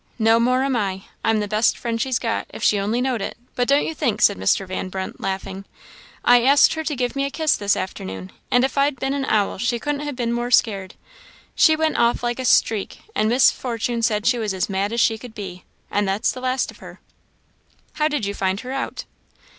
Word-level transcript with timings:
"No 0.17 0.39
more 0.39 0.63
am 0.63 0.75
I. 0.75 1.03
I'm 1.23 1.41
the 1.41 1.47
best 1.47 1.77
friend 1.77 2.01
she's 2.01 2.17
got, 2.17 2.47
if 2.49 2.63
she 2.63 2.79
only 2.79 3.01
knowed 3.01 3.21
it; 3.21 3.37
but 3.53 3.67
don't 3.67 3.85
you 3.85 3.93
think," 3.93 4.19
said 4.19 4.35
Mr. 4.35 4.65
Van 4.67 4.89
Brunt, 4.89 5.19
laughing, 5.21 5.63
"I 6.25 6.41
asked 6.41 6.73
her 6.73 6.83
to 6.83 6.95
give 6.95 7.15
me 7.15 7.23
a 7.23 7.29
kiss 7.29 7.55
this 7.55 7.75
forenoon, 7.75 8.31
and 8.49 8.63
if 8.63 8.79
I'd 8.79 8.99
been 8.99 9.13
an 9.13 9.25
owl 9.25 9.59
she 9.59 9.77
couldn't 9.77 10.11
ha' 10.11 10.15
been 10.15 10.33
more 10.33 10.49
scared; 10.49 10.95
she 11.53 11.75
went 11.75 11.97
off 11.99 12.23
like 12.23 12.39
a 12.39 12.45
streak, 12.45 13.01
and 13.13 13.29
Miss 13.29 13.51
Fortune 13.51 14.01
said 14.01 14.25
she 14.25 14.39
was 14.39 14.55
as 14.55 14.67
mad 14.67 14.91
as 14.91 14.99
she 14.99 15.19
could 15.19 15.35
be, 15.35 15.65
and 15.91 16.07
that's 16.07 16.31
the 16.31 16.41
last 16.41 16.71
of 16.71 16.77
her." 16.79 16.99
"How 17.93 18.07
did 18.07 18.25
you 18.25 18.33
find 18.33 18.61
her 18.61 18.71
out?" 18.71 19.05